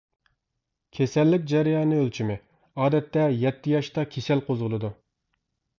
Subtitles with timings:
[0.99, 2.39] كېسەللىك جەريانى ئۆلچىمى:
[2.81, 4.95] ئادەتتە يەتتە ياشتا كېسەل قوزغىلىدۇ.